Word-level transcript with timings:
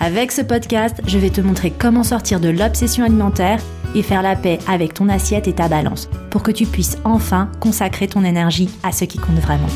Avec 0.00 0.30
ce 0.30 0.42
podcast, 0.42 1.00
je 1.08 1.18
vais 1.18 1.30
te 1.30 1.40
montrer 1.40 1.72
comment 1.72 2.04
sortir 2.04 2.38
de 2.38 2.48
l'obsession 2.48 3.04
alimentaire 3.04 3.60
et 3.96 4.04
faire 4.04 4.22
la 4.22 4.36
paix 4.36 4.60
avec 4.68 4.94
ton 4.94 5.08
assiette 5.08 5.48
et 5.48 5.54
ta 5.54 5.68
balance 5.68 6.08
pour 6.30 6.44
que 6.44 6.52
tu 6.52 6.66
puisses 6.66 6.98
enfin 7.02 7.50
consacrer 7.58 8.06
ton 8.06 8.22
énergie 8.22 8.70
à 8.84 8.92
ce 8.92 9.04
qui 9.04 9.18
compte 9.18 9.40
vraiment. 9.40 9.66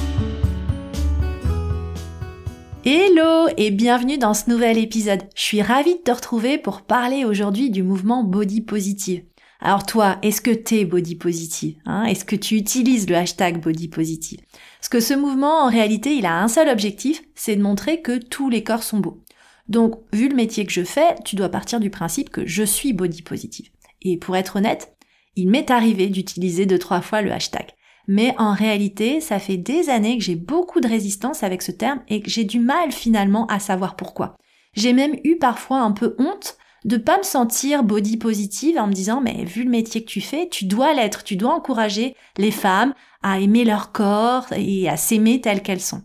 Hello 2.84 3.48
et 3.56 3.72
bienvenue 3.72 4.16
dans 4.16 4.34
ce 4.34 4.48
nouvel 4.48 4.78
épisode. 4.78 5.22
Je 5.34 5.42
suis 5.42 5.62
ravie 5.62 5.96
de 5.96 6.02
te 6.02 6.12
retrouver 6.12 6.56
pour 6.56 6.82
parler 6.82 7.24
aujourd'hui 7.24 7.70
du 7.70 7.82
mouvement 7.82 8.22
Body 8.22 8.60
Positive. 8.60 9.24
Alors 9.60 9.86
toi, 9.86 10.18
est-ce 10.22 10.40
que 10.40 10.50
t'es 10.50 10.84
body 10.84 11.14
positive 11.14 11.76
hein? 11.86 12.02
Est-ce 12.04 12.24
que 12.24 12.34
tu 12.34 12.56
utilises 12.56 13.08
le 13.08 13.14
hashtag 13.14 13.60
body 13.60 13.86
positive? 13.86 14.40
Parce 14.80 14.88
que 14.88 14.98
ce 14.98 15.14
mouvement, 15.14 15.62
en 15.62 15.68
réalité, 15.68 16.16
il 16.16 16.26
a 16.26 16.42
un 16.42 16.48
seul 16.48 16.68
objectif, 16.68 17.22
c'est 17.36 17.54
de 17.54 17.62
montrer 17.62 18.02
que 18.02 18.18
tous 18.18 18.50
les 18.50 18.64
corps 18.64 18.82
sont 18.82 18.98
beaux. 18.98 19.21
Donc, 19.68 19.94
vu 20.12 20.28
le 20.28 20.34
métier 20.34 20.66
que 20.66 20.72
je 20.72 20.84
fais, 20.84 21.14
tu 21.24 21.36
dois 21.36 21.48
partir 21.48 21.80
du 21.80 21.90
principe 21.90 22.30
que 22.30 22.46
je 22.46 22.62
suis 22.62 22.92
body 22.92 23.22
positive. 23.22 23.70
Et 24.02 24.16
pour 24.16 24.36
être 24.36 24.56
honnête, 24.56 24.96
il 25.36 25.48
m'est 25.48 25.70
arrivé 25.70 26.08
d'utiliser 26.08 26.66
deux, 26.66 26.78
trois 26.78 27.00
fois 27.00 27.22
le 27.22 27.32
hashtag. 27.32 27.68
Mais 28.08 28.34
en 28.38 28.52
réalité, 28.52 29.20
ça 29.20 29.38
fait 29.38 29.56
des 29.56 29.88
années 29.88 30.18
que 30.18 30.24
j'ai 30.24 30.34
beaucoup 30.34 30.80
de 30.80 30.88
résistance 30.88 31.42
avec 31.42 31.62
ce 31.62 31.70
terme 31.70 32.02
et 32.08 32.20
que 32.20 32.30
j'ai 32.30 32.44
du 32.44 32.58
mal 32.58 32.90
finalement 32.90 33.46
à 33.46 33.60
savoir 33.60 33.96
pourquoi. 33.96 34.36
J'ai 34.74 34.92
même 34.92 35.16
eu 35.24 35.36
parfois 35.36 35.80
un 35.80 35.92
peu 35.92 36.16
honte 36.18 36.56
de 36.84 36.96
pas 36.96 37.18
me 37.18 37.22
sentir 37.22 37.84
body 37.84 38.16
positive 38.16 38.76
en 38.76 38.88
me 38.88 38.92
disant 38.92 39.20
mais 39.20 39.44
vu 39.44 39.62
le 39.62 39.70
métier 39.70 40.04
que 40.04 40.10
tu 40.10 40.20
fais, 40.20 40.48
tu 40.48 40.64
dois 40.64 40.94
l'être, 40.94 41.22
tu 41.22 41.36
dois 41.36 41.54
encourager 41.54 42.16
les 42.38 42.50
femmes 42.50 42.92
à 43.22 43.38
aimer 43.38 43.64
leur 43.64 43.92
corps 43.92 44.46
et 44.56 44.88
à 44.88 44.96
s'aimer 44.96 45.40
telles 45.40 45.62
qu'elles 45.62 45.80
sont. 45.80 46.02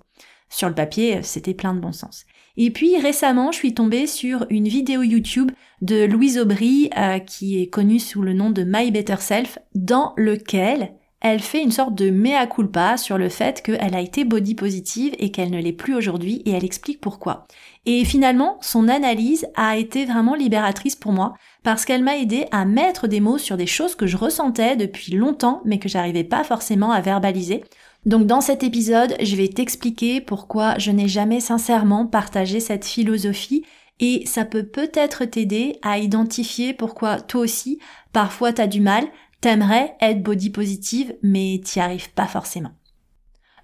Sur 0.49 0.69
le 0.69 0.75
papier, 0.75 1.23
c'était 1.23 1.55
plein 1.55 1.73
de 1.73 1.79
bon 1.79 1.91
sens. 1.91 2.25
Et 2.57 2.71
puis 2.71 2.97
récemment, 2.97 3.51
je 3.51 3.57
suis 3.57 3.75
tombée 3.75 4.07
sur 4.07 4.47
une 4.49 4.67
vidéo 4.67 5.03
YouTube 5.03 5.51
de 5.81 6.05
Louise 6.05 6.39
Aubry, 6.39 6.89
euh, 6.97 7.19
qui 7.19 7.61
est 7.61 7.67
connue 7.67 7.99
sous 7.99 8.23
le 8.23 8.33
nom 8.33 8.49
de 8.49 8.63
My 8.63 8.89
Better 8.89 9.17
Self, 9.19 9.59
dans 9.75 10.13
lequel 10.17 10.93
elle 11.19 11.39
fait 11.39 11.63
une 11.63 11.71
sorte 11.71 11.95
de 11.95 12.11
mea 12.11 12.45
culpa 12.45 12.95
sur 12.97 13.17
le 13.17 13.29
fait 13.29 13.63
qu'elle 13.63 13.95
a 13.95 14.01
été 14.01 14.23
body 14.23 14.53
positive 14.53 15.15
et 15.17 15.31
qu'elle 15.31 15.49
ne 15.49 15.59
l'est 15.59 15.73
plus 15.73 15.95
aujourd'hui 15.95 16.43
et 16.45 16.51
elle 16.51 16.65
explique 16.65 17.01
pourquoi. 17.01 17.47
Et 17.85 18.05
finalement, 18.05 18.57
son 18.61 18.87
analyse 18.87 19.47
a 19.55 19.77
été 19.77 20.05
vraiment 20.05 20.35
libératrice 20.35 20.95
pour 20.95 21.13
moi 21.13 21.33
parce 21.63 21.85
qu'elle 21.85 22.03
m'a 22.03 22.17
aidé 22.17 22.45
à 22.51 22.65
mettre 22.65 23.07
des 23.07 23.19
mots 23.19 23.39
sur 23.39 23.57
des 23.57 23.65
choses 23.65 23.95
que 23.95 24.05
je 24.05 24.17
ressentais 24.17 24.75
depuis 24.75 25.13
longtemps 25.13 25.61
mais 25.65 25.79
que 25.79 25.89
j'arrivais 25.89 26.23
pas 26.23 26.43
forcément 26.43 26.91
à 26.91 27.01
verbaliser 27.01 27.63
donc 28.07 28.25
dans 28.25 28.39
cet 28.39 28.63
épisode, 28.63 29.15
je 29.21 29.35
vais 29.35 29.49
t'expliquer 29.49 30.21
pourquoi 30.21 30.77
je 30.77 30.91
n'ai 30.91 31.09
jamais 31.09 31.41
sincèrement 31.41 32.07
partagé 32.07 32.61
cette 32.61 32.85
philosophie 32.85 33.65
et 33.99 34.25
ça 34.25 34.45
peut 34.45 34.63
peut-être 34.63 35.25
t'aider 35.25 35.77
à 35.81 35.99
identifier 35.99 36.73
pourquoi 36.73 37.19
toi 37.19 37.41
aussi, 37.41 37.79
parfois 38.13 38.53
t'as 38.53 38.67
du 38.67 38.79
mal, 38.79 39.03
t'aimerais 39.41 39.97
être 39.99 40.23
body 40.23 40.51
positive 40.51 41.15
mais 41.21 41.59
t'y 41.61 41.81
arrives 41.81 42.13
pas 42.13 42.27
forcément. 42.27 42.71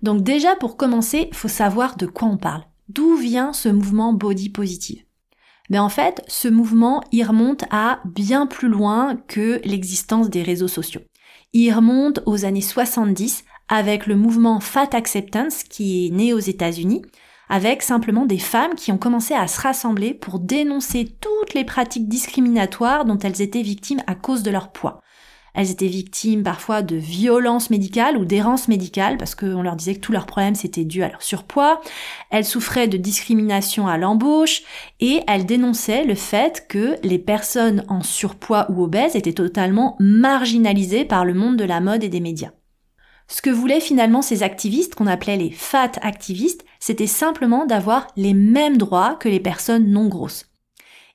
Donc 0.01 0.23
déjà 0.23 0.57
pour 0.57 0.75
commencer, 0.75 1.29
faut 1.31 1.47
savoir 1.47 1.95
de 1.95 2.05
quoi 2.05 2.27
on 2.27 2.35
parle. 2.35 2.65
D'où 2.89 3.15
vient 3.15 3.53
ce 3.53 3.69
mouvement 3.69 4.11
body 4.11 4.49
positive? 4.49 5.05
Mais 5.69 5.79
en 5.79 5.87
fait, 5.87 6.21
ce 6.27 6.49
mouvement, 6.49 7.01
il 7.13 7.23
remonte 7.23 7.63
à 7.71 8.01
bien 8.03 8.45
plus 8.45 8.67
loin 8.67 9.15
que 9.29 9.61
l'existence 9.63 10.29
des 10.29 10.43
réseaux 10.43 10.67
sociaux. 10.67 10.99
Il 11.53 11.71
remonte 11.71 12.19
aux 12.25 12.43
années 12.43 12.59
70 12.59 13.45
avec 13.69 14.07
le 14.07 14.15
mouvement 14.15 14.59
Fat 14.59 14.89
Acceptance 14.93 15.63
qui 15.63 16.07
est 16.07 16.09
né 16.09 16.33
aux 16.33 16.39
États-Unis, 16.39 17.01
avec 17.49 17.81
simplement 17.81 18.25
des 18.25 18.39
femmes 18.39 18.75
qui 18.75 18.91
ont 18.91 18.97
commencé 18.97 19.33
à 19.33 19.47
se 19.47 19.61
rassembler 19.61 20.13
pour 20.13 20.39
dénoncer 20.39 21.15
toutes 21.21 21.53
les 21.53 21.65
pratiques 21.65 22.07
discriminatoires 22.07 23.05
dont 23.05 23.17
elles 23.19 23.41
étaient 23.41 23.61
victimes 23.61 24.01
à 24.07 24.15
cause 24.15 24.43
de 24.43 24.51
leur 24.51 24.71
poids. 24.71 25.01
Elles 25.53 25.69
étaient 25.69 25.85
victimes 25.85 26.41
parfois 26.41 26.81
de 26.81 26.95
violences 26.95 27.69
médicales 27.69 28.17
ou 28.17 28.25
d'errance 28.25 28.67
médicale 28.67 29.17
parce 29.17 29.35
qu'on 29.35 29.61
leur 29.61 29.75
disait 29.75 29.95
que 29.95 29.99
tous 29.99 30.11
leurs 30.11 30.25
problèmes 30.25 30.55
c'était 30.55 30.83
dû 30.83 31.03
à 31.03 31.09
leur 31.09 31.21
surpoids. 31.21 31.79
Elles 32.31 32.45
souffraient 32.45 32.87
de 32.87 32.97
discrimination 32.97 33.87
à 33.87 33.99
l'embauche 33.99 34.63
et 34.99 35.21
elles 35.27 35.45
dénonçaient 35.45 36.05
le 36.05 36.15
fait 36.15 36.65
que 36.67 36.95
les 37.03 37.19
personnes 37.19 37.85
en 37.87 38.01
surpoids 38.01 38.65
ou 38.71 38.83
obèses 38.83 39.15
étaient 39.15 39.33
totalement 39.33 39.95
marginalisées 39.99 41.05
par 41.05 41.23
le 41.23 41.35
monde 41.35 41.57
de 41.57 41.65
la 41.65 41.81
mode 41.81 42.03
et 42.03 42.09
des 42.09 42.19
médias. 42.19 42.51
Ce 43.27 43.41
que 43.41 43.49
voulaient 43.49 43.79
finalement 43.79 44.21
ces 44.21 44.43
activistes, 44.43 44.95
qu'on 44.95 45.07
appelait 45.07 45.37
les 45.37 45.51
fat 45.51 45.91
activistes, 46.01 46.65
c'était 46.79 47.07
simplement 47.07 47.65
d'avoir 47.65 48.07
les 48.15 48.33
mêmes 48.33 48.77
droits 48.77 49.15
que 49.19 49.29
les 49.29 49.39
personnes 49.39 49.89
non 49.89 50.07
grosses. 50.07 50.49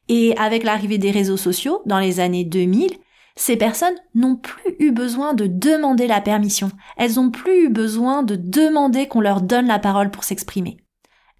Et 0.08 0.36
avec 0.38 0.64
l'arrivée 0.64 0.98
des 0.98 1.10
réseaux 1.10 1.36
sociaux, 1.36 1.82
dans 1.86 1.98
les 1.98 2.18
années 2.20 2.44
2000, 2.44 2.92
ces 3.36 3.56
personnes 3.56 3.94
n'ont 4.14 4.36
plus 4.36 4.74
eu 4.80 4.90
besoin 4.90 5.32
de 5.32 5.46
demander 5.46 6.06
la 6.06 6.20
permission. 6.20 6.70
Elles 6.96 7.14
n'ont 7.14 7.30
plus 7.30 7.66
eu 7.66 7.68
besoin 7.68 8.22
de 8.22 8.34
demander 8.34 9.06
qu'on 9.06 9.20
leur 9.20 9.42
donne 9.42 9.68
la 9.68 9.78
parole 9.78 10.10
pour 10.10 10.24
s'exprimer. 10.24 10.78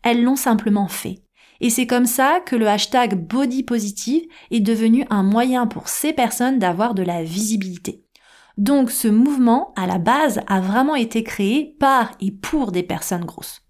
Elles 0.03 0.23
l'ont 0.23 0.37
simplement 0.37 0.87
fait. 0.87 1.17
Et 1.61 1.71
c'est 1.71 1.89
comme 1.89 2.07
ça 2.07 2.39
que 2.47 2.55
le 2.55 2.69
hashtag 2.69 3.17
body 3.17 3.65
positive 3.65 4.23
est 4.53 4.61
devenu 4.61 5.07
un 5.11 5.25
moyen 5.25 5.67
pour 5.67 5.89
ces 5.89 6.13
personnes 6.13 6.61
d'avoir 6.61 6.95
de 6.95 7.03
la 7.03 7.25
visibilité. 7.25 8.05
Donc 8.59 8.91
ce 8.91 9.07
mouvement, 9.07 9.73
à 9.77 9.87
la 9.87 9.99
base, 9.99 10.41
a 10.49 10.61
vraiment 10.61 10.97
été 10.97 11.23
créé 11.23 11.77
par 11.79 12.11
et 12.21 12.33
pour 12.33 12.73
des 12.73 12.83
personnes 12.83 13.25
grosses. 13.25 13.63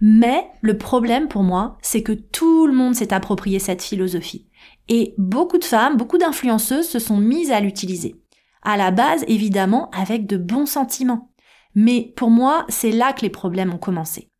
Mais 0.00 0.46
le 0.62 0.78
problème 0.78 1.28
pour 1.28 1.42
moi, 1.42 1.76
c'est 1.82 2.02
que 2.02 2.12
tout 2.12 2.66
le 2.66 2.72
monde 2.72 2.94
s'est 2.94 3.12
approprié 3.12 3.58
cette 3.58 3.82
philosophie. 3.82 4.48
Et 4.88 5.14
beaucoup 5.18 5.58
de 5.58 5.64
femmes, 5.64 5.98
beaucoup 5.98 6.18
d'influenceuses 6.18 6.88
se 6.88 6.98
sont 6.98 7.18
mises 7.18 7.52
à 7.52 7.60
l'utiliser. 7.60 8.16
À 8.62 8.76
la 8.76 8.90
base, 8.90 9.22
évidemment, 9.28 9.90
avec 9.90 10.26
de 10.26 10.38
bons 10.38 10.66
sentiments. 10.66 11.30
Mais 11.74 12.12
pour 12.16 12.30
moi, 12.30 12.64
c'est 12.68 12.90
là 12.90 13.12
que 13.12 13.22
les 13.22 13.30
problèmes 13.30 13.72
ont 13.72 13.78
commencé. 13.78 14.30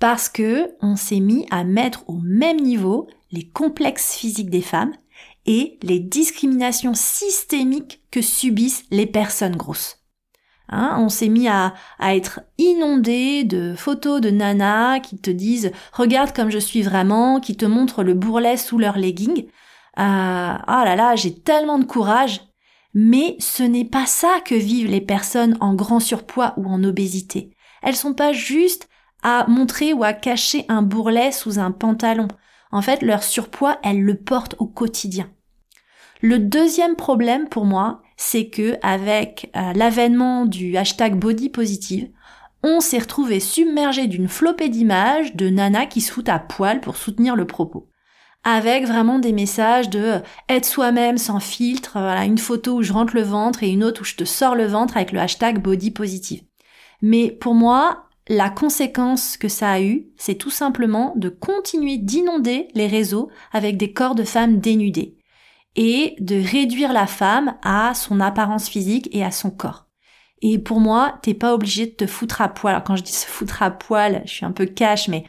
Parce 0.00 0.28
que 0.28 0.70
on 0.80 0.96
s'est 0.96 1.20
mis 1.20 1.46
à 1.50 1.64
mettre 1.64 2.02
au 2.08 2.18
même 2.22 2.60
niveau 2.60 3.08
les 3.30 3.48
complexes 3.48 4.16
physiques 4.16 4.50
des 4.50 4.62
femmes 4.62 4.92
et 5.46 5.78
les 5.82 5.98
discriminations 5.98 6.94
systémiques 6.94 8.02
que 8.10 8.22
subissent 8.22 8.84
les 8.90 9.06
personnes 9.06 9.56
grosses. 9.56 10.04
Hein, 10.70 10.96
on 10.98 11.10
s'est 11.10 11.28
mis 11.28 11.46
à, 11.48 11.74
être 12.00 12.40
inondé 12.56 13.44
de 13.44 13.74
photos 13.76 14.20
de 14.20 14.30
nanas 14.30 15.00
qui 15.00 15.18
te 15.18 15.30
disent 15.30 15.72
regarde 15.92 16.32
comme 16.32 16.50
je 16.50 16.58
suis 16.58 16.82
vraiment, 16.82 17.38
qui 17.38 17.56
te 17.56 17.66
montrent 17.66 18.02
le 18.02 18.14
bourrelet 18.14 18.56
sous 18.56 18.78
leur 18.78 18.96
legging. 18.96 19.46
Euh, 19.98 20.54
oh 20.56 20.84
là 20.84 20.96
là, 20.96 21.16
j'ai 21.16 21.34
tellement 21.34 21.78
de 21.78 21.84
courage. 21.84 22.40
Mais 22.94 23.36
ce 23.40 23.64
n'est 23.64 23.84
pas 23.84 24.06
ça 24.06 24.40
que 24.44 24.54
vivent 24.54 24.90
les 24.90 25.00
personnes 25.00 25.56
en 25.60 25.74
grand 25.74 26.00
surpoids 26.00 26.54
ou 26.56 26.66
en 26.66 26.82
obésité. 26.84 27.50
Elles 27.82 27.96
sont 27.96 28.14
pas 28.14 28.32
juste 28.32 28.88
à 29.22 29.46
montrer 29.48 29.92
ou 29.92 30.04
à 30.04 30.12
cacher 30.12 30.64
un 30.68 30.82
bourrelet 30.82 31.32
sous 31.32 31.58
un 31.58 31.72
pantalon. 31.72 32.28
En 32.74 32.82
fait, 32.82 33.02
leur 33.02 33.22
surpoids, 33.22 33.78
elles 33.84 34.02
le 34.02 34.16
portent 34.16 34.56
au 34.58 34.66
quotidien. 34.66 35.30
Le 36.20 36.40
deuxième 36.40 36.96
problème 36.96 37.48
pour 37.48 37.66
moi, 37.66 38.02
c'est 38.16 38.48
que 38.48 38.76
avec 38.82 39.48
euh, 39.54 39.72
l'avènement 39.74 40.44
du 40.44 40.76
hashtag 40.76 41.16
body 41.16 41.50
positive, 41.50 42.10
on 42.64 42.80
s'est 42.80 42.98
retrouvé 42.98 43.38
submergé 43.38 44.08
d'une 44.08 44.26
flopée 44.26 44.70
d'images 44.70 45.36
de 45.36 45.50
nanas 45.50 45.86
qui 45.86 46.00
se 46.00 46.10
foutent 46.10 46.28
à 46.28 46.40
poil 46.40 46.80
pour 46.80 46.96
soutenir 46.96 47.36
le 47.36 47.46
propos. 47.46 47.88
Avec 48.42 48.86
vraiment 48.86 49.20
des 49.20 49.32
messages 49.32 49.88
de 49.88 50.00
euh, 50.00 50.18
être 50.48 50.66
soi-même 50.66 51.16
sans 51.16 51.38
filtre, 51.38 51.92
voilà, 51.92 52.24
une 52.24 52.38
photo 52.38 52.78
où 52.78 52.82
je 52.82 52.92
rentre 52.92 53.14
le 53.14 53.22
ventre 53.22 53.62
et 53.62 53.70
une 53.70 53.84
autre 53.84 54.00
où 54.00 54.04
je 54.04 54.16
te 54.16 54.24
sors 54.24 54.56
le 54.56 54.66
ventre 54.66 54.96
avec 54.96 55.12
le 55.12 55.20
hashtag 55.20 55.62
body 55.62 55.92
positive. 55.92 56.42
Mais 57.02 57.30
pour 57.30 57.54
moi, 57.54 58.08
la 58.28 58.50
conséquence 58.50 59.36
que 59.36 59.48
ça 59.48 59.70
a 59.70 59.80
eu, 59.80 60.06
c'est 60.16 60.36
tout 60.36 60.50
simplement 60.50 61.12
de 61.16 61.28
continuer 61.28 61.98
d'inonder 61.98 62.68
les 62.74 62.86
réseaux 62.86 63.30
avec 63.52 63.76
des 63.76 63.92
corps 63.92 64.14
de 64.14 64.24
femmes 64.24 64.58
dénudées 64.58 65.18
et 65.76 66.14
de 66.20 66.36
réduire 66.36 66.92
la 66.92 67.06
femme 67.06 67.56
à 67.62 67.92
son 67.94 68.20
apparence 68.20 68.68
physique 68.68 69.08
et 69.12 69.24
à 69.24 69.30
son 69.30 69.50
corps. 69.50 69.86
Et 70.40 70.58
pour 70.58 70.80
moi, 70.80 71.18
t'es 71.22 71.34
pas 71.34 71.54
obligé 71.54 71.86
de 71.86 71.92
te 71.92 72.06
foutre 72.06 72.40
à 72.40 72.48
poil. 72.48 72.74
Alors 72.74 72.84
quand 72.84 72.96
je 72.96 73.02
dis 73.02 73.12
se 73.12 73.26
foutre 73.26 73.62
à 73.62 73.70
poil, 73.70 74.22
je 74.24 74.32
suis 74.32 74.44
un 74.44 74.52
peu 74.52 74.66
cash, 74.66 75.08
mais 75.08 75.24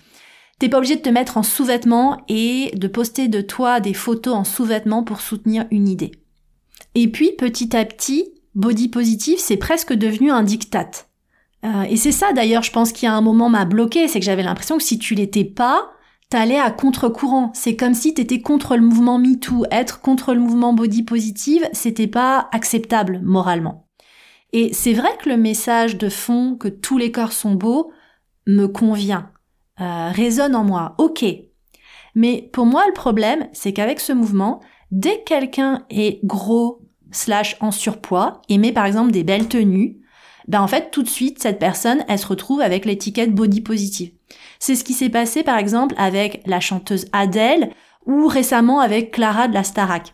T'es 0.58 0.70
pas 0.70 0.78
obligé 0.78 0.96
de 0.96 1.02
te 1.02 1.10
mettre 1.10 1.38
en 1.38 1.44
sous-vêtements 1.44 2.24
et 2.30 2.72
de 2.76 2.88
poster 2.88 3.28
de 3.28 3.42
toi 3.42 3.82
des 3.82 3.94
photos 3.94 4.34
en 4.34 4.44
sous-vêtements 4.46 5.04
pour 5.04 5.20
soutenir 5.20 5.66
une 5.70 5.90
idée. 5.90 6.12
Et 6.96 7.10
puis, 7.10 7.34
petit 7.38 7.76
à 7.76 7.84
petit, 7.84 8.34
body 8.54 8.88
positive, 8.88 9.38
c'est 9.38 9.58
presque 9.58 9.94
devenu 9.94 10.32
un 10.32 10.44
diktat. 10.44 10.92
Euh, 11.66 11.84
et 11.84 11.98
c'est 11.98 12.12
ça 12.12 12.32
d'ailleurs, 12.34 12.64
je 12.64 12.72
pense 12.72 12.92
qu'il 12.92 13.08
y 13.08 13.10
a 13.10 13.16
un 13.16 13.22
moment 13.22 13.50
m'a 13.50 13.66
bloqué, 13.66 14.08
c'est 14.08 14.20
que 14.20 14.26
j'avais 14.26 14.44
l'impression 14.44 14.78
que 14.78 14.84
si 14.84 15.00
tu 15.00 15.16
l'étais 15.16 15.46
pas, 15.46 15.92
t'allais 16.30 16.60
à 16.60 16.70
contre-courant. 16.72 17.52
C'est 17.54 17.76
comme 17.76 17.94
si 17.94 18.14
t'étais 18.14 18.42
contre 18.42 18.76
le 18.76 18.84
mouvement 18.84 19.18
MeToo. 19.18 19.66
Être 19.72 20.02
contre 20.02 20.34
le 20.34 20.40
mouvement 20.40 20.74
body 20.74 21.04
positive, 21.04 21.68
c'était 21.74 22.08
pas 22.08 22.50
acceptable 22.52 23.20
moralement. 23.24 23.88
Et 24.54 24.74
c'est 24.74 24.94
vrai 24.94 25.10
que 25.22 25.30
le 25.30 25.38
message 25.38 25.98
de 25.98 26.10
fond 26.10 26.56
que 26.56 26.68
tous 26.68 26.98
les 26.98 27.12
corps 27.12 27.34
sont 27.34 27.56
beaux 27.56 27.92
me 28.48 28.68
convient, 28.68 29.32
euh, 29.82 30.10
résonne 30.12 30.56
en 30.56 30.64
moi. 30.64 30.96
Ok. 30.98 31.26
Mais 32.14 32.50
pour 32.54 32.66
moi, 32.66 32.84
le 32.88 32.94
problème, 32.94 33.48
c'est 33.52 33.74
qu'avec 33.74 34.00
ce 34.00 34.14
mouvement, 34.14 34.62
dès 34.92 35.18
que 35.20 35.24
quelqu'un 35.26 35.84
est 35.90 36.24
gros, 36.26 36.82
slash 37.12 37.58
en 37.60 37.72
surpoids, 37.72 38.42
et 38.50 38.58
met 38.58 38.72
par 38.72 38.86
exemple 38.86 39.12
des 39.12 39.24
belles 39.24 39.48
tenues, 39.48 39.98
ben 40.48 40.62
en 40.62 40.68
fait 40.68 40.92
tout 40.92 41.04
de 41.04 41.10
suite 41.10 41.42
cette 41.42 41.60
personne 41.60 42.04
elle 42.08 42.20
se 42.20 42.28
retrouve 42.28 42.62
avec 42.62 42.86
l'étiquette 42.86 43.34
body 43.34 43.62
positive. 43.62 44.12
C'est 44.60 44.76
ce 44.76 44.84
qui 44.84 44.94
s'est 44.94 45.10
passé 45.10 45.44
par 45.44 45.58
exemple 45.58 45.96
avec 45.98 46.42
la 46.46 46.60
chanteuse 46.60 47.06
Adele 47.12 47.72
ou 48.06 48.28
récemment 48.28 48.80
avec 48.80 49.12
Clara 49.12 49.48
de 49.48 49.54
la 49.54 49.64
Starac. 49.64 50.14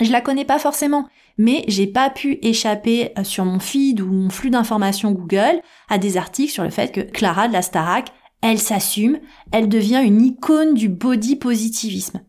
Je 0.00 0.10
la 0.10 0.20
connais 0.20 0.44
pas 0.44 0.58
forcément, 0.58 1.08
mais 1.38 1.64
j'ai 1.68 1.86
pas 1.86 2.10
pu 2.10 2.38
échapper 2.42 3.12
euh, 3.18 3.24
sur 3.24 3.44
mon 3.44 3.60
feed 3.60 4.00
ou 4.00 4.10
mon 4.10 4.30
flux 4.30 4.50
d'informations 4.50 5.12
Google 5.12 5.60
à 5.88 5.98
des 5.98 6.16
articles 6.16 6.52
sur 6.52 6.64
le 6.64 6.70
fait 6.70 6.92
que 6.92 7.00
Clara 7.00 7.48
de 7.48 7.52
la 7.52 7.62
Starac, 7.62 8.12
elle 8.40 8.58
s'assume, 8.58 9.18
elle 9.52 9.68
devient 9.68 10.02
une 10.04 10.20
icône 10.20 10.74
du 10.74 10.88
body 10.88 11.36
positivisme. 11.36 12.22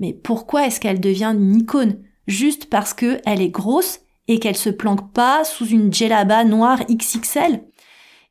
Mais 0.00 0.12
pourquoi 0.12 0.66
est-ce 0.66 0.80
qu'elle 0.80 1.00
devient 1.00 1.34
une 1.34 1.56
icône? 1.56 2.02
Juste 2.26 2.68
parce 2.68 2.94
que 2.94 3.20
elle 3.24 3.40
est 3.40 3.48
grosse 3.48 4.00
et 4.28 4.38
qu'elle 4.38 4.56
se 4.56 4.70
planque 4.70 5.12
pas 5.12 5.44
sous 5.44 5.66
une 5.66 5.92
djellaba 5.92 6.44
noire 6.44 6.80
XXL. 6.90 7.62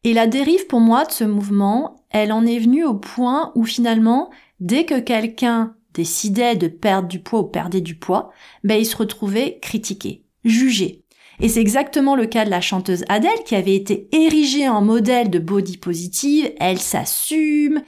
Et 0.03 0.13
la 0.13 0.27
dérive 0.27 0.67
pour 0.67 0.79
moi 0.79 1.05
de 1.05 1.11
ce 1.11 1.23
mouvement, 1.23 1.95
elle 2.09 2.31
en 2.31 2.45
est 2.45 2.59
venue 2.59 2.83
au 2.83 2.93
point 2.93 3.51
où 3.55 3.63
finalement, 3.63 4.29
dès 4.59 4.85
que 4.85 4.99
quelqu'un 4.99 5.75
décidait 5.93 6.55
de 6.55 6.67
perdre 6.67 7.07
du 7.07 7.19
poids 7.19 7.41
ou 7.41 7.45
perdait 7.45 7.81
du 7.81 7.95
poids, 7.95 8.31
ben 8.63 8.75
il 8.75 8.85
se 8.85 8.97
retrouvait 8.97 9.59
critiqué, 9.61 10.25
jugé. 10.43 11.03
Et 11.39 11.49
c'est 11.49 11.61
exactement 11.61 12.15
le 12.15 12.25
cas 12.25 12.45
de 12.45 12.49
la 12.49 12.61
chanteuse 12.61 13.05
Adele 13.09 13.43
qui 13.45 13.55
avait 13.55 13.75
été 13.75 14.07
érigée 14.11 14.69
en 14.69 14.81
modèle 14.81 15.29
de 15.29 15.39
body 15.39 15.77
positive, 15.77 16.51
elle 16.59 16.79
s'assume, 16.79 17.77
euh, 17.77 17.81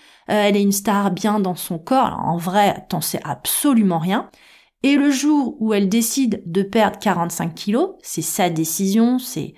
elle 0.48 0.58
est 0.58 0.62
une 0.62 0.72
star 0.72 1.12
bien 1.12 1.40
dans 1.40 1.56
son 1.56 1.78
corps, 1.78 2.20
en 2.24 2.38
vrai, 2.38 2.86
t'en 2.90 3.02
sais 3.02 3.20
absolument 3.24 4.00
rien. 4.00 4.30
Et 4.84 4.96
le 4.96 5.10
jour 5.10 5.58
où 5.60 5.74
elle 5.74 5.90
décide 5.90 6.44
de 6.46 6.62
perdre 6.62 7.00
45 7.00 7.56
kilos, 7.56 7.92
c'est 8.02 8.22
sa 8.22 8.50
décision, 8.50 9.20
c'est 9.20 9.54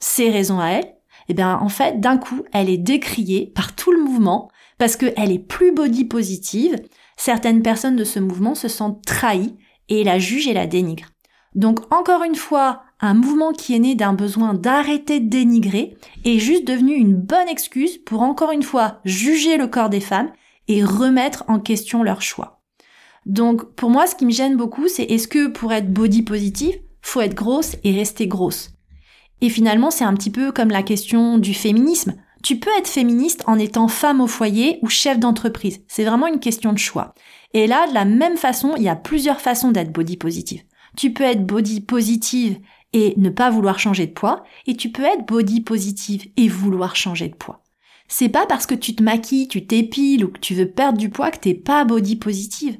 ses 0.00 0.30
raisons 0.30 0.58
à 0.58 0.68
elle, 0.68 0.94
et 1.28 1.32
eh 1.32 1.34
bien 1.34 1.56
en 1.58 1.68
fait, 1.68 2.00
d'un 2.00 2.18
coup, 2.18 2.42
elle 2.52 2.68
est 2.68 2.78
décriée 2.78 3.52
par 3.54 3.76
tout 3.76 3.92
le 3.92 4.02
mouvement 4.02 4.50
parce 4.78 4.96
qu'elle 4.96 5.30
est 5.30 5.38
plus 5.38 5.72
body 5.72 6.04
positive. 6.04 6.74
Certaines 7.16 7.62
personnes 7.62 7.94
de 7.94 8.02
ce 8.02 8.18
mouvement 8.18 8.56
se 8.56 8.66
sentent 8.66 9.04
trahies 9.04 9.56
et 9.88 10.02
la 10.02 10.18
jugent 10.18 10.48
et 10.48 10.54
la 10.54 10.66
dénigrent. 10.66 11.10
Donc 11.54 11.80
encore 11.92 12.24
une 12.24 12.34
fois, 12.34 12.82
un 13.00 13.14
mouvement 13.14 13.52
qui 13.52 13.74
est 13.74 13.78
né 13.78 13.94
d'un 13.94 14.14
besoin 14.14 14.54
d'arrêter 14.54 15.20
de 15.20 15.28
dénigrer 15.28 15.96
est 16.24 16.38
juste 16.38 16.66
devenu 16.66 16.94
une 16.94 17.14
bonne 17.14 17.48
excuse 17.48 17.98
pour 17.98 18.22
encore 18.22 18.50
une 18.50 18.62
fois 18.62 19.00
juger 19.04 19.56
le 19.56 19.68
corps 19.68 19.90
des 19.90 20.00
femmes 20.00 20.32
et 20.66 20.82
remettre 20.82 21.44
en 21.48 21.60
question 21.60 22.02
leur 22.02 22.22
choix. 22.22 22.61
Donc 23.26 23.74
pour 23.74 23.90
moi, 23.90 24.06
ce 24.06 24.14
qui 24.14 24.26
me 24.26 24.30
gêne 24.30 24.56
beaucoup, 24.56 24.88
c'est 24.88 25.04
est-ce 25.04 25.28
que 25.28 25.48
pour 25.48 25.72
être 25.72 25.92
body 25.92 26.22
positive, 26.22 26.74
faut 27.00 27.20
être 27.20 27.34
grosse 27.34 27.76
et 27.84 27.92
rester 27.92 28.26
grosse? 28.26 28.70
Et 29.40 29.48
finalement, 29.48 29.90
c'est 29.90 30.04
un 30.04 30.14
petit 30.14 30.30
peu 30.30 30.52
comme 30.52 30.70
la 30.70 30.82
question 30.82 31.38
du 31.38 31.54
féminisme. 31.54 32.14
Tu 32.42 32.58
peux 32.58 32.70
être 32.78 32.88
féministe 32.88 33.42
en 33.46 33.58
étant 33.58 33.88
femme 33.88 34.20
au 34.20 34.26
foyer 34.26 34.78
ou 34.82 34.88
chef 34.88 35.18
d'entreprise. 35.18 35.80
C'est 35.88 36.04
vraiment 36.04 36.26
une 36.26 36.40
question 36.40 36.72
de 36.72 36.78
choix. 36.78 37.14
Et 37.54 37.66
là, 37.66 37.86
de 37.88 37.94
la 37.94 38.04
même 38.04 38.36
façon, 38.36 38.74
il 38.76 38.82
y 38.82 38.88
a 38.88 38.96
plusieurs 38.96 39.40
façons 39.40 39.70
d'être 39.70 39.92
body 39.92 40.16
positive. 40.16 40.62
Tu 40.96 41.12
peux 41.12 41.24
être 41.24 41.46
body 41.46 41.80
positive 41.80 42.58
et 42.92 43.14
ne 43.16 43.30
pas 43.30 43.50
vouloir 43.50 43.78
changer 43.78 44.06
de 44.06 44.12
poids, 44.12 44.44
et 44.66 44.76
tu 44.76 44.90
peux 44.90 45.04
être 45.04 45.26
body 45.26 45.62
positive 45.62 46.26
et 46.36 46.48
vouloir 46.48 46.94
changer 46.94 47.28
de 47.28 47.34
poids. 47.34 47.62
C'est 48.08 48.28
pas 48.28 48.46
parce 48.46 48.66
que 48.66 48.74
tu 48.74 48.94
te 48.94 49.02
maquilles, 49.02 49.48
tu 49.48 49.66
t'épiles 49.66 50.24
ou 50.24 50.28
que 50.28 50.40
tu 50.40 50.54
veux 50.54 50.70
perdre 50.70 50.98
du 50.98 51.08
poids 51.08 51.30
que 51.30 51.38
t'es 51.38 51.54
pas 51.54 51.84
body 51.84 52.16
positive. 52.16 52.78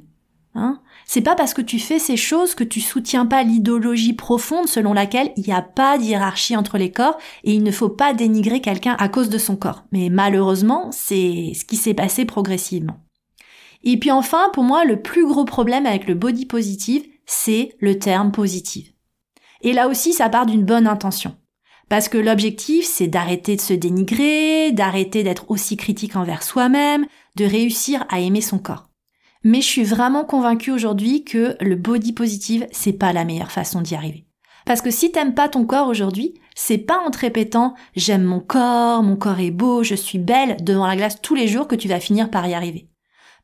Hein 0.54 0.81
c'est 1.06 1.22
pas 1.22 1.34
parce 1.34 1.54
que 1.54 1.62
tu 1.62 1.78
fais 1.78 1.99
ces 1.99 2.16
choses 2.16 2.54
que 2.54 2.64
tu 2.64 2.81
soutiens 2.81 3.26
pas 3.26 3.43
l'idéologie 3.43 4.12
profonde 4.12 4.69
selon 4.69 4.93
laquelle 4.93 5.32
il 5.37 5.44
n'y 5.44 5.52
a 5.52 5.62
pas 5.62 5.96
de 5.96 6.04
hiérarchie 6.04 6.56
entre 6.56 6.78
les 6.78 6.93
corps 6.93 7.19
et 7.44 7.54
il 7.54 7.62
ne 7.62 7.70
faut 7.70 7.88
pas 7.88 8.12
dénigrer 8.12 8.60
quelqu'un 8.60 8.96
à 8.99 9.08
cause 9.08 9.31
de 9.31 9.38
son 9.38 9.56
corps. 9.56 9.84
Mais 9.93 10.08
malheureusement, 10.10 10.90
c'est 10.93 11.52
ce 11.54 11.64
qui 11.64 11.76
s'est 11.76 11.94
passé 11.94 12.25
progressivement. 12.25 13.00
Et 13.82 13.99
puis 13.99 14.10
enfin, 14.10 14.50
pour 14.52 14.64
moi, 14.64 14.84
le 14.84 15.00
plus 15.00 15.26
gros 15.26 15.44
problème 15.44 15.87
avec 15.87 16.06
le 16.06 16.14
body 16.14 16.46
positive, 16.46 17.04
c'est 17.26 17.75
le 17.81 17.99
terme 17.99 18.31
positive. 18.31 18.93
Et 19.62 19.72
là 19.72 19.88
aussi, 19.88 20.12
ça 20.12 20.28
part 20.28 20.46
d'une 20.46 20.64
bonne 20.64 20.87
intention. 20.87 21.37
Parce 21.88 22.08
que 22.08 22.19
l'objectif, 22.19 22.87
c'est 22.87 23.08
d'arrêter 23.08 23.56
de 23.56 23.60
se 23.60 23.75
dénigrer, 23.75 24.72
d'arrêter 24.72 25.22
d'être 25.22 25.50
aussi 25.50 25.76
critique 25.76 26.16
envers 26.16 26.43
soi-même, 26.43 27.06
de 27.37 27.44
réussir 27.44 28.04
à 28.08 28.20
aimer 28.20 28.40
son 28.40 28.58
corps. 28.58 28.91
Mais 29.44 29.60
je 29.60 29.66
suis 29.66 29.84
vraiment 29.84 30.24
convaincue 30.24 30.70
aujourd'hui 30.70 31.24
que 31.24 31.56
le 31.60 31.74
body 31.74 32.12
positive, 32.12 32.66
c'est 32.70 32.92
pas 32.92 33.12
la 33.12 33.24
meilleure 33.24 33.50
façon 33.50 33.80
d'y 33.80 33.94
arriver. 33.94 34.26
Parce 34.64 34.80
que 34.80 34.90
si 34.90 35.10
t'aimes 35.10 35.34
pas 35.34 35.48
ton 35.48 35.64
corps 35.64 35.88
aujourd'hui, 35.88 36.34
c'est 36.54 36.78
pas 36.78 36.98
en 36.98 37.10
te 37.10 37.18
répétant 37.18 37.74
j'aime 37.96 38.22
mon 38.22 38.40
corps, 38.40 39.02
mon 39.02 39.16
corps 39.16 39.40
est 39.40 39.50
beau, 39.50 39.82
je 39.82 39.94
suis 39.94 40.18
belle 40.18 40.56
devant 40.62 40.86
la 40.86 40.96
glace 40.96 41.20
tous 41.20 41.34
les 41.34 41.48
jours 41.48 41.66
que 41.66 41.74
tu 41.74 41.88
vas 41.88 42.00
finir 42.00 42.30
par 42.30 42.46
y 42.46 42.54
arriver. 42.54 42.88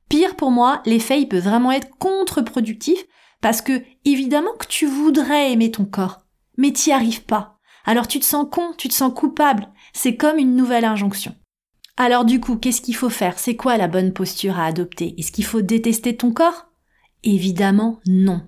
Pire 0.09 0.37
pour 0.37 0.51
moi, 0.51 0.81
l'effet 0.87 1.21
il 1.21 1.29
peut 1.29 1.39
vraiment 1.39 1.73
être 1.73 1.91
contre-productif 1.99 2.99
parce 3.41 3.63
que 3.63 3.83
évidemment 4.05 4.53
que 4.59 4.67
tu 4.67 4.87
voudrais 4.87 5.53
aimer 5.53 5.71
ton 5.71 5.85
corps, 5.85 6.21
mais 6.57 6.73
t'y 6.73 6.93
arrives 6.93 7.25
pas. 7.25 7.59
Alors 7.85 8.07
tu 8.07 8.21
te 8.21 8.25
sens 8.25 8.47
con, 8.51 8.73
tu 8.77 8.89
te 8.89 8.95
sens 8.95 9.13
coupable. 9.13 9.69
C'est 9.93 10.17
comme 10.17 10.39
une 10.39 10.55
nouvelle 10.55 10.85
injonction. 10.85 11.35
Alors 12.01 12.25
du 12.25 12.39
coup, 12.39 12.55
qu'est-ce 12.55 12.81
qu'il 12.81 12.95
faut 12.95 13.11
faire? 13.11 13.41
C'est 13.41 13.57
quoi 13.57 13.77
la 13.77 13.89
bonne 13.89 14.13
posture 14.13 14.61
à 14.61 14.67
adopter? 14.67 15.17
Est-ce 15.19 15.33
qu'il 15.33 15.45
faut 15.45 15.63
détester 15.63 16.17
ton 16.17 16.33
corps? 16.33 16.67
Évidemment 17.25 17.99
non. 18.07 18.43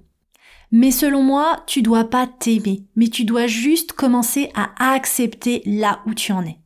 Mais 0.71 0.93
selon 0.93 1.25
moi, 1.25 1.65
tu 1.67 1.83
dois 1.83 2.05
pas 2.05 2.29
t'aimer, 2.29 2.87
mais 2.95 3.09
tu 3.09 3.25
dois 3.25 3.49
juste 3.49 3.91
commencer 3.91 4.53
à 4.55 4.71
accepter 4.95 5.63
là 5.67 5.99
où 6.07 6.15
tu 6.15 6.31
en 6.31 6.45
es. 6.47 6.61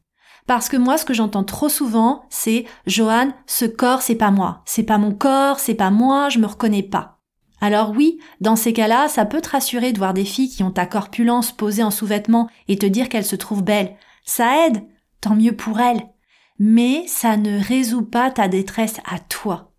Parce 0.46 0.68
que 0.68 0.76
moi, 0.76 0.98
ce 0.98 1.06
que 1.06 1.14
j'entends 1.14 1.42
trop 1.42 1.70
souvent, 1.70 2.26
c'est 2.28 2.66
Johan, 2.86 3.32
ce 3.46 3.64
corps, 3.64 4.02
c'est 4.02 4.14
pas 4.14 4.30
moi. 4.30 4.60
C'est 4.66 4.82
pas 4.82 4.98
mon 4.98 5.14
corps, 5.14 5.60
c'est 5.60 5.74
pas 5.74 5.90
moi, 5.90 6.28
je 6.28 6.38
me 6.38 6.46
reconnais 6.46 6.82
pas. 6.82 7.22
Alors 7.62 7.92
oui, 7.96 8.18
dans 8.42 8.56
ces 8.56 8.74
cas-là, 8.74 9.08
ça 9.08 9.24
peut 9.24 9.40
te 9.40 9.48
rassurer 9.48 9.94
de 9.94 9.98
voir 9.98 10.12
des 10.12 10.26
filles 10.26 10.50
qui 10.50 10.62
ont 10.62 10.70
ta 10.70 10.84
corpulence 10.84 11.50
posée 11.50 11.82
en 11.82 11.90
sous-vêtements 11.90 12.50
et 12.68 12.76
te 12.76 12.84
dire 12.84 13.08
qu'elles 13.08 13.24
se 13.24 13.36
trouvent 13.36 13.64
belles. 13.64 13.96
Ça 14.26 14.66
aide. 14.66 14.84
Tant 15.22 15.34
mieux 15.34 15.56
pour 15.56 15.80
elles 15.80 16.02
mais 16.58 17.04
ça 17.06 17.36
ne 17.36 17.62
résout 17.62 18.04
pas 18.04 18.30
ta 18.30 18.48
détresse 18.48 19.00
à 19.04 19.18
toi. 19.18 19.72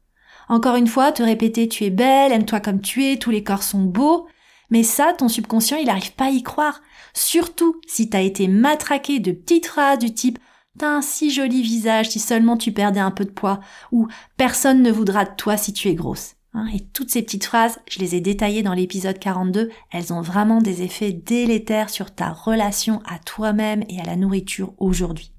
Encore 0.48 0.76
une 0.76 0.88
fois, 0.88 1.12
te 1.12 1.24
répéter 1.24 1.68
tu 1.68 1.86
es 1.86 1.90
belle, 1.90 2.32
aime-toi 2.32 2.60
comme 2.60 2.82
tu 2.82 3.06
es, 3.06 3.18
tous 3.18 3.32
les 3.32 3.44
corps 3.44 3.64
sont 3.64 3.84
beaux, 3.84 4.28
mais 4.70 4.84
ça, 4.84 5.14
ton 5.14 5.28
subconscient, 5.28 5.78
il 5.78 5.88
n'arrive 5.88 6.14
pas 6.14 6.26
à 6.26 6.32
y 6.32 6.44
croire. 6.44 6.82
Surtout 7.14 7.80
si 7.88 8.10
t'as 8.10 8.22
été 8.22 8.48
matraqué 8.48 9.20
de 9.20 9.32
petites 9.32 9.68
phrases 9.68 10.00
du 10.00 10.14
type 10.14 10.40
T'as 10.78 10.90
un 10.90 11.02
si 11.02 11.32
joli 11.32 11.62
visage 11.62 12.10
si 12.10 12.20
seulement 12.20 12.58
tu 12.58 12.74
perdais 12.74 13.00
un 13.00 13.12
peu 13.12 13.24
de 13.24 13.32
poids, 13.32 13.62
ou 13.94 14.08
personne 14.36 14.82
ne 14.82 14.92
voudra 14.92 15.24
de 15.24 15.34
toi 15.38 15.56
si 15.56 15.72
tu 15.72 15.88
es 15.88 15.96
grosse. 15.96 16.36
Hein, 16.54 16.68
et 16.74 16.82
toutes 16.82 17.12
ces 17.12 17.22
petites 17.22 17.46
phrases, 17.46 17.80
je 17.90 18.00
les 18.00 18.16
ai 18.16 18.22
détaillées 18.22 18.64
dans 18.64 18.74
l'épisode 18.74 19.18
42, 19.18 19.70
elles 19.92 20.12
ont 20.12 20.22
vraiment 20.22 20.62
des 20.62 20.84
effets 20.84 21.14
délétères 21.14 21.90
sur 21.90 22.14
ta 22.14 22.32
relation 22.32 23.02
à 23.06 23.20
toi-même 23.20 23.84
et 23.88 24.02
à 24.02 24.04
la 24.04 24.18
nourriture 24.18 24.74
aujourd'hui. 24.78 25.32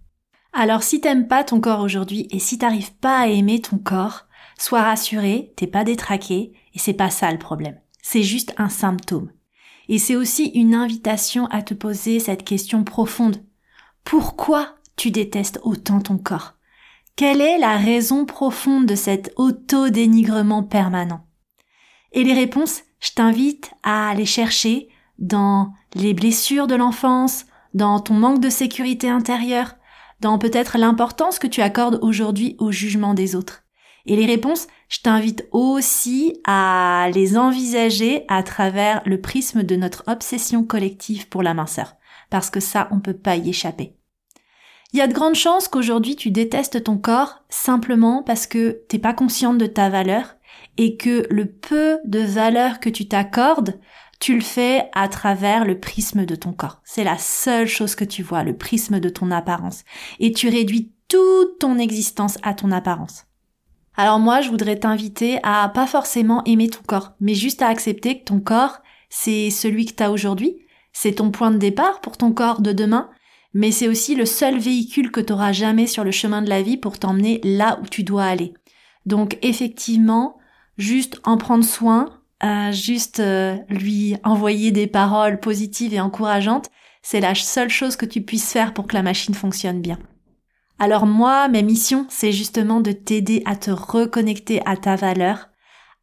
Alors 0.58 0.82
si 0.82 1.02
t'aimes 1.02 1.28
pas 1.28 1.44
ton 1.44 1.60
corps 1.60 1.80
aujourd'hui 1.80 2.28
et 2.30 2.38
si 2.38 2.56
t'arrives 2.56 2.94
pas 2.94 3.18
à 3.18 3.26
aimer 3.26 3.60
ton 3.60 3.76
corps, 3.76 4.24
sois 4.58 4.80
rassuré, 4.80 5.52
t'es 5.54 5.66
pas 5.66 5.84
détraqué 5.84 6.54
et 6.72 6.78
c'est 6.78 6.94
pas 6.94 7.10
ça 7.10 7.30
le 7.30 7.38
problème. 7.38 7.78
C'est 8.00 8.22
juste 8.22 8.54
un 8.56 8.70
symptôme. 8.70 9.30
Et 9.90 9.98
c'est 9.98 10.16
aussi 10.16 10.46
une 10.46 10.74
invitation 10.74 11.44
à 11.48 11.60
te 11.60 11.74
poser 11.74 12.20
cette 12.20 12.42
question 12.42 12.84
profonde. 12.84 13.44
Pourquoi 14.02 14.76
tu 14.96 15.10
détestes 15.10 15.60
autant 15.62 16.00
ton 16.00 16.16
corps? 16.16 16.54
Quelle 17.16 17.42
est 17.42 17.58
la 17.58 17.76
raison 17.76 18.24
profonde 18.24 18.86
de 18.86 18.94
cet 18.94 19.34
auto-dénigrement 19.36 20.62
permanent? 20.62 21.26
Et 22.12 22.24
les 22.24 22.32
réponses, 22.32 22.80
je 23.00 23.10
t'invite 23.12 23.72
à 23.82 24.14
les 24.14 24.24
chercher 24.24 24.88
dans 25.18 25.74
les 25.94 26.14
blessures 26.14 26.66
de 26.66 26.76
l'enfance, 26.76 27.44
dans 27.74 28.00
ton 28.00 28.14
manque 28.14 28.40
de 28.40 28.48
sécurité 28.48 29.10
intérieure, 29.10 29.75
dans 30.20 30.38
peut-être 30.38 30.78
l'importance 30.78 31.38
que 31.38 31.46
tu 31.46 31.60
accordes 31.60 31.98
aujourd'hui 32.02 32.56
au 32.58 32.72
jugement 32.72 33.14
des 33.14 33.34
autres. 33.34 33.64
Et 34.06 34.16
les 34.16 34.26
réponses, 34.26 34.68
je 34.88 35.00
t'invite 35.00 35.48
aussi 35.50 36.40
à 36.44 37.08
les 37.12 37.36
envisager 37.36 38.24
à 38.28 38.42
travers 38.42 39.02
le 39.04 39.20
prisme 39.20 39.64
de 39.64 39.76
notre 39.76 40.04
obsession 40.06 40.64
collective 40.64 41.28
pour 41.28 41.42
la 41.42 41.54
minceur. 41.54 41.96
Parce 42.30 42.50
que 42.50 42.60
ça, 42.60 42.88
on 42.92 43.00
peut 43.00 43.16
pas 43.16 43.36
y 43.36 43.50
échapper. 43.50 43.96
Il 44.92 44.98
y 44.98 45.02
a 45.02 45.08
de 45.08 45.12
grandes 45.12 45.34
chances 45.34 45.68
qu'aujourd'hui 45.68 46.16
tu 46.16 46.30
détestes 46.30 46.84
ton 46.84 46.96
corps 46.96 47.44
simplement 47.48 48.22
parce 48.22 48.46
que 48.46 48.82
t'es 48.88 48.98
pas 48.98 49.12
consciente 49.12 49.58
de 49.58 49.66
ta 49.66 49.90
valeur 49.90 50.36
et 50.78 50.96
que 50.96 51.26
le 51.28 51.46
peu 51.46 51.98
de 52.04 52.20
valeur 52.20 52.80
que 52.80 52.88
tu 52.88 53.08
t'accordes, 53.08 53.78
tu 54.20 54.34
le 54.34 54.40
fais 54.40 54.88
à 54.94 55.08
travers 55.08 55.64
le 55.64 55.78
prisme 55.78 56.24
de 56.24 56.34
ton 56.34 56.52
corps. 56.52 56.80
C'est 56.84 57.04
la 57.04 57.18
seule 57.18 57.66
chose 57.66 57.94
que 57.94 58.04
tu 58.04 58.22
vois, 58.22 58.44
le 58.44 58.56
prisme 58.56 59.00
de 59.00 59.08
ton 59.08 59.30
apparence. 59.30 59.84
Et 60.20 60.32
tu 60.32 60.48
réduis 60.48 60.92
toute 61.08 61.58
ton 61.58 61.78
existence 61.78 62.38
à 62.42 62.54
ton 62.54 62.72
apparence. 62.72 63.26
Alors 63.96 64.18
moi, 64.18 64.40
je 64.40 64.50
voudrais 64.50 64.78
t'inviter 64.78 65.38
à 65.42 65.68
pas 65.68 65.86
forcément 65.86 66.44
aimer 66.44 66.68
ton 66.68 66.82
corps, 66.86 67.12
mais 67.20 67.34
juste 67.34 67.62
à 67.62 67.68
accepter 67.68 68.18
que 68.18 68.24
ton 68.24 68.40
corps, 68.40 68.80
c'est 69.08 69.50
celui 69.50 69.86
que 69.86 69.94
tu 69.94 70.02
as 70.02 70.10
aujourd'hui, 70.10 70.58
c'est 70.92 71.16
ton 71.16 71.30
point 71.30 71.50
de 71.50 71.58
départ 71.58 72.00
pour 72.00 72.16
ton 72.16 72.32
corps 72.32 72.60
de 72.60 72.72
demain, 72.72 73.10
mais 73.54 73.70
c'est 73.70 73.88
aussi 73.88 74.14
le 74.14 74.26
seul 74.26 74.58
véhicule 74.58 75.10
que 75.10 75.20
tu 75.20 75.32
auras 75.32 75.52
jamais 75.52 75.86
sur 75.86 76.04
le 76.04 76.10
chemin 76.10 76.42
de 76.42 76.48
la 76.48 76.60
vie 76.60 76.76
pour 76.76 76.98
t'emmener 76.98 77.40
là 77.42 77.78
où 77.82 77.86
tu 77.86 78.02
dois 78.02 78.24
aller. 78.24 78.52
Donc 79.06 79.38
effectivement, 79.40 80.36
juste 80.76 81.20
en 81.24 81.38
prendre 81.38 81.64
soin, 81.64 82.20
juste 82.72 83.20
euh, 83.20 83.56
lui 83.68 84.16
envoyer 84.24 84.70
des 84.70 84.86
paroles 84.86 85.40
positives 85.40 85.94
et 85.94 86.00
encourageantes, 86.00 86.70
c'est 87.02 87.20
la 87.20 87.34
seule 87.34 87.70
chose 87.70 87.96
que 87.96 88.06
tu 88.06 88.20
puisses 88.20 88.50
faire 88.50 88.74
pour 88.74 88.86
que 88.86 88.94
la 88.94 89.02
machine 89.02 89.34
fonctionne 89.34 89.80
bien. 89.80 89.98
Alors 90.78 91.06
moi, 91.06 91.48
ma 91.48 91.62
mission, 91.62 92.06
c'est 92.10 92.32
justement 92.32 92.80
de 92.80 92.92
t'aider 92.92 93.42
à 93.46 93.56
te 93.56 93.70
reconnecter 93.70 94.60
à 94.66 94.76
ta 94.76 94.96
valeur, 94.96 95.48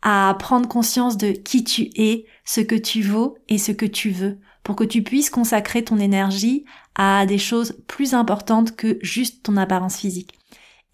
à 0.02 0.36
prendre 0.40 0.68
conscience 0.68 1.18
de 1.18 1.32
qui 1.32 1.64
tu 1.64 1.90
es, 1.96 2.26
ce 2.46 2.62
que 2.62 2.76
tu 2.76 3.02
vaux 3.02 3.38
et 3.50 3.58
ce 3.58 3.72
que 3.72 3.86
tu 3.86 4.10
veux, 4.10 4.40
pour 4.64 4.76
que 4.76 4.84
tu 4.84 5.04
puisses 5.04 5.30
consacrer 5.30 5.84
ton 5.84 6.00
énergie 6.00 6.66
à 6.96 7.26
des 7.26 7.38
choses 7.38 7.78
plus 7.88 8.14
importantes 8.14 8.76
que 8.76 8.98
juste 9.02 9.44
ton 9.44 9.58
apparence 9.58 9.98
physique. 9.98 10.34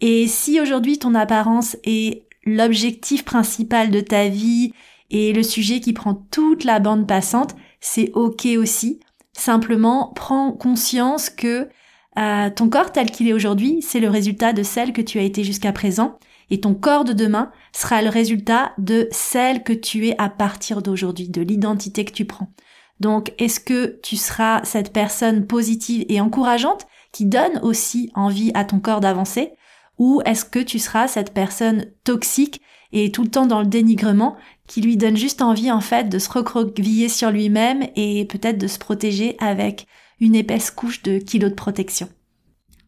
Et 0.01 0.27
si 0.27 0.59
aujourd'hui 0.59 0.99
ton 0.99 1.15
apparence 1.15 1.77
est 1.83 2.25
l'objectif 2.45 3.25
principal 3.25 3.91
de 3.91 3.99
ta 3.99 4.27
vie 4.27 4.73
et 5.09 5.33
le 5.33 5.43
sujet 5.43 5.79
qui 5.79 5.93
prend 5.93 6.13
toute 6.13 6.63
la 6.63 6.79
bande 6.79 7.07
passante, 7.07 7.55
c'est 7.79 8.11
ok 8.13 8.47
aussi. 8.57 8.99
Simplement, 9.33 10.11
prends 10.15 10.51
conscience 10.51 11.29
que 11.29 11.69
euh, 12.17 12.49
ton 12.49 12.69
corps 12.69 12.91
tel 12.91 13.11
qu'il 13.11 13.27
est 13.27 13.33
aujourd'hui, 13.33 13.81
c'est 13.81 13.99
le 13.99 14.09
résultat 14.09 14.53
de 14.53 14.63
celle 14.63 14.93
que 14.93 15.01
tu 15.01 15.19
as 15.19 15.23
été 15.23 15.43
jusqu'à 15.43 15.71
présent, 15.71 16.19
et 16.49 16.59
ton 16.59 16.73
corps 16.73 17.05
de 17.05 17.13
demain 17.13 17.51
sera 17.73 18.01
le 18.01 18.09
résultat 18.09 18.73
de 18.77 19.07
celle 19.11 19.63
que 19.63 19.73
tu 19.73 20.07
es 20.07 20.15
à 20.17 20.29
partir 20.29 20.81
d'aujourd'hui, 20.81 21.29
de 21.29 21.41
l'identité 21.41 22.05
que 22.05 22.11
tu 22.11 22.25
prends. 22.25 22.51
Donc, 22.99 23.33
est-ce 23.37 23.59
que 23.59 23.99
tu 24.03 24.17
seras 24.17 24.63
cette 24.65 24.91
personne 24.91 25.47
positive 25.47 26.05
et 26.09 26.19
encourageante 26.19 26.87
qui 27.11 27.25
donne 27.25 27.59
aussi 27.63 28.11
envie 28.13 28.51
à 28.53 28.65
ton 28.65 28.79
corps 28.79 28.99
d'avancer, 28.99 29.53
ou 29.97 30.21
est-ce 30.25 30.45
que 30.45 30.59
tu 30.59 30.79
seras 30.79 31.07
cette 31.07 31.33
personne 31.33 31.85
toxique 32.03 32.61
et 32.91 33.11
tout 33.11 33.23
le 33.23 33.29
temps 33.29 33.45
dans 33.45 33.61
le 33.61 33.67
dénigrement 33.67 34.35
qui 34.67 34.81
lui 34.81 34.97
donne 34.97 35.17
juste 35.17 35.41
envie 35.41 35.71
en 35.71 35.81
fait 35.81 36.09
de 36.09 36.19
se 36.19 36.29
recroqueviller 36.29 37.09
sur 37.09 37.31
lui-même 37.31 37.87
et 37.95 38.25
peut-être 38.25 38.57
de 38.57 38.67
se 38.67 38.79
protéger 38.79 39.35
avec 39.39 39.87
une 40.19 40.35
épaisse 40.35 40.71
couche 40.71 41.01
de 41.01 41.19
kilos 41.19 41.51
de 41.51 41.55
protection. 41.55 42.09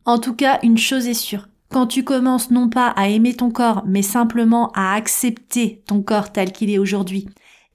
En 0.06 0.18
tout 0.20 0.34
cas, 0.34 0.60
une 0.64 0.78
chose 0.78 1.08
est 1.08 1.14
sûre. 1.14 1.48
Quand 1.70 1.88
tu 1.88 2.04
commences 2.04 2.52
non 2.52 2.70
pas 2.70 2.88
à 2.88 3.08
aimer 3.08 3.34
ton 3.34 3.50
corps, 3.50 3.84
mais 3.88 4.02
simplement 4.02 4.72
à 4.74 4.94
accepter 4.94 5.84
ton 5.88 6.02
corps 6.02 6.32
tel 6.32 6.52
qu'il 6.52 6.70
est 6.70 6.80
aujourd'hui, 6.80 7.28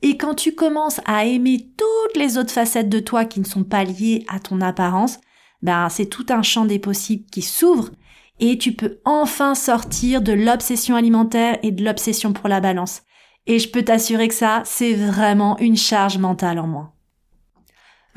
et 0.03 0.19
quand 0.19 0.35
tu 0.35 0.55
commences 0.55 1.01
à 1.07 1.25
aimer 1.25 1.71
toutes 1.77 2.17
les 2.17 2.37
autres 2.37 2.53
facettes 2.53 2.91
de 2.91 2.99
toi 2.99 3.25
qui 3.25 3.41
ne 3.41 3.47
sont 3.47 3.65
pas 3.65 3.85
liées 3.85 4.25
à 4.29 4.39
ton 4.39 4.61
apparence, 4.61 5.19
ben 5.63 5.89
c'est 5.89 6.07
tout 6.07 6.27
un 6.29 6.43
champ 6.43 6.67
des 6.67 6.79
possibles 6.79 7.25
qui 7.31 7.41
s'ouvre 7.41 7.91
et 8.41 8.59
tu 8.59 8.73
peux 8.73 8.99
enfin 9.05 9.55
sortir 9.55 10.23
de 10.23 10.33
l'obsession 10.33 10.97
alimentaire 10.97 11.59
et 11.63 11.71
de 11.71 11.85
l'obsession 11.85 12.33
pour 12.33 12.49
la 12.49 12.61
balance. 12.61 13.03
Et 13.47 13.59
je 13.59 13.69
peux 13.69 13.83
t'assurer 13.83 14.29
que 14.29 14.35
ça, 14.35 14.63
c'est 14.65 14.95
vraiment 14.95 15.57
une 15.59 15.77
charge 15.77 16.19
mentale 16.19 16.59
en 16.59 16.67
moins. 16.67 16.93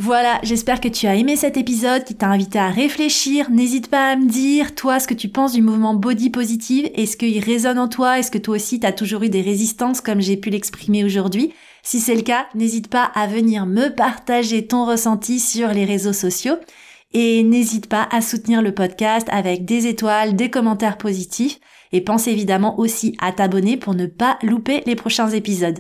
Voilà, 0.02 0.40
j'espère 0.44 0.80
que 0.80 0.88
tu 0.88 1.08
as 1.08 1.16
aimé 1.16 1.36
cet 1.36 1.58
épisode 1.58 2.06
qui 2.06 2.16
t'a 2.16 2.30
invité 2.30 2.58
à 2.58 2.70
réfléchir. 2.70 3.52
N'hésite 3.52 3.90
pas 3.90 4.12
à 4.12 4.16
me 4.16 4.30
dire, 4.30 4.74
toi, 4.74 4.98
ce 4.98 5.10
que 5.10 5.14
tu 5.14 5.28
penses 5.28 5.52
du 5.52 5.62
mouvement 5.62 5.94
body 5.94 6.30
positive. 6.30 6.90
Est-ce 6.96 7.18
qu'il 7.18 7.44
résonne 7.44 7.78
en 7.78 7.90
toi? 7.90 8.18
Est-ce 8.18 8.32
que 8.32 8.38
toi 8.38 8.56
aussi, 8.56 8.80
t'as 8.80 8.94
toujours 8.94 9.24
eu 9.24 9.30
des 9.30 9.42
résistances 9.42 10.00
comme 10.00 10.22
j'ai 10.22 10.38
pu 10.38 10.52
l'exprimer 10.52 11.04
aujourd'hui? 11.04 11.54
Si 11.84 12.00
c'est 12.00 12.16
le 12.16 12.22
cas, 12.22 12.48
n'hésite 12.56 12.88
pas 12.88 13.12
à 13.14 13.28
venir 13.28 13.66
me 13.66 13.90
partager 13.90 14.66
ton 14.66 14.86
ressenti 14.86 15.38
sur 15.38 15.68
les 15.68 15.84
réseaux 15.84 16.14
sociaux. 16.14 16.56
Et 17.12 17.44
n'hésite 17.44 17.88
pas 17.88 18.08
à 18.12 18.22
soutenir 18.22 18.62
le 18.62 18.74
podcast 18.74 19.28
avec 19.32 19.66
des 19.66 19.88
étoiles, 19.88 20.36
des 20.36 20.50
commentaires 20.50 20.98
positifs. 20.98 21.60
Et 21.92 22.02
pense 22.02 22.28
évidemment 22.28 22.80
aussi 22.80 23.16
à 23.20 23.32
t'abonner 23.32 23.78
pour 23.78 23.96
ne 23.96 24.06
pas 24.06 24.38
louper 24.44 24.84
les 24.86 24.96
prochains 24.96 25.30
épisodes. 25.30 25.80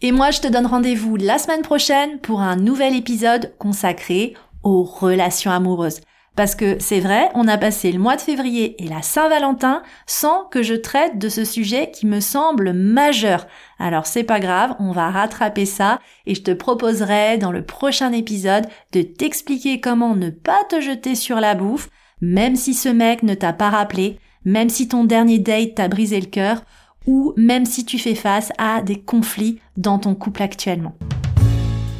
Et 0.00 0.12
moi, 0.12 0.30
je 0.30 0.40
te 0.40 0.48
donne 0.48 0.66
rendez-vous 0.66 1.16
la 1.16 1.38
semaine 1.38 1.62
prochaine 1.62 2.20
pour 2.20 2.40
un 2.40 2.56
nouvel 2.56 2.94
épisode 2.94 3.54
consacré 3.58 4.34
aux 4.62 4.84
relations 4.84 5.50
amoureuses. 5.50 6.00
Parce 6.36 6.56
que 6.56 6.78
c'est 6.80 7.00
vrai, 7.00 7.30
on 7.34 7.46
a 7.46 7.58
passé 7.58 7.92
le 7.92 8.00
mois 8.00 8.16
de 8.16 8.20
février 8.20 8.82
et 8.82 8.88
la 8.88 9.02
Saint-Valentin 9.02 9.82
sans 10.06 10.44
que 10.50 10.62
je 10.62 10.74
traite 10.74 11.18
de 11.18 11.28
ce 11.28 11.44
sujet 11.44 11.92
qui 11.92 12.06
me 12.06 12.18
semble 12.18 12.72
majeur. 12.72 13.46
Alors 13.78 14.06
c'est 14.06 14.24
pas 14.24 14.40
grave, 14.40 14.74
on 14.80 14.90
va 14.90 15.10
rattraper 15.10 15.64
ça 15.64 16.00
et 16.26 16.34
je 16.34 16.42
te 16.42 16.50
proposerai 16.50 17.38
dans 17.38 17.52
le 17.52 17.64
prochain 17.64 18.12
épisode 18.12 18.66
de 18.92 19.02
t'expliquer 19.02 19.80
comment 19.80 20.16
ne 20.16 20.30
pas 20.30 20.64
te 20.68 20.80
jeter 20.80 21.14
sur 21.14 21.36
la 21.36 21.54
bouffe, 21.54 21.88
même 22.20 22.56
si 22.56 22.74
ce 22.74 22.88
mec 22.88 23.22
ne 23.22 23.34
t'a 23.34 23.52
pas 23.52 23.70
rappelé, 23.70 24.18
même 24.44 24.70
si 24.70 24.88
ton 24.88 25.04
dernier 25.04 25.38
date 25.38 25.76
t'a 25.76 25.88
brisé 25.88 26.20
le 26.20 26.26
cœur, 26.26 26.62
ou 27.06 27.32
même 27.36 27.66
si 27.66 27.84
tu 27.84 27.98
fais 27.98 28.14
face 28.14 28.50
à 28.58 28.82
des 28.82 29.00
conflits 29.00 29.60
dans 29.76 29.98
ton 29.98 30.14
couple 30.14 30.42
actuellement. 30.42 30.94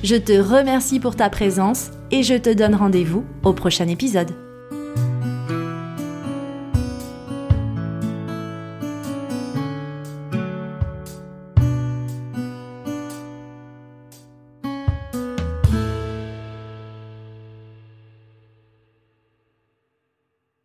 Je 0.02 0.16
te 0.16 0.32
remercie 0.32 0.98
pour 0.98 1.14
ta 1.14 1.30
présence 1.30 1.90
et 2.10 2.22
je 2.22 2.34
te 2.34 2.52
donne 2.52 2.74
rendez-vous 2.74 3.24
au 3.42 3.52
prochain 3.52 3.88
épisode. 3.88 4.43